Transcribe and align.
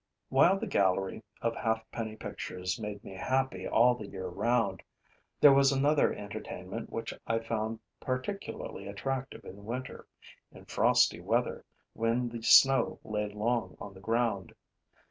While 0.29 0.57
the 0.57 0.65
gallery 0.65 1.21
of 1.43 1.55
halfpenny 1.55 2.15
pictures 2.15 2.79
made 2.79 3.03
me 3.03 3.13
happy 3.13 3.67
all 3.67 3.93
the 3.93 4.07
year 4.07 4.25
round, 4.27 4.81
there 5.39 5.53
was 5.53 5.71
another 5.71 6.11
entertainment 6.11 6.89
which 6.89 7.13
I 7.27 7.37
found 7.37 7.77
particularly 7.99 8.87
attractive 8.87 9.45
in 9.45 9.63
winter, 9.63 10.07
in 10.51 10.65
frosty 10.65 11.19
weather, 11.19 11.63
when 11.93 12.29
the 12.29 12.41
snow 12.41 12.99
lay 13.03 13.29
long 13.31 13.77
on 13.79 13.93
the 13.93 13.99
ground. 13.99 14.55